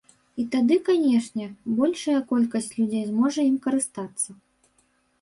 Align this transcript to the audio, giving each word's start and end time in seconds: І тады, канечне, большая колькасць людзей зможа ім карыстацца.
І 0.43 0.45
тады, 0.53 0.77
канечне, 0.87 1.45
большая 1.81 2.17
колькасць 2.33 2.73
людзей 2.81 3.07
зможа 3.13 3.49
ім 3.53 3.57
карыстацца. 3.71 4.29